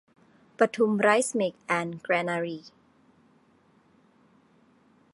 [0.59, 2.59] ปทุมไรซมิล แอนด์ แกรนารี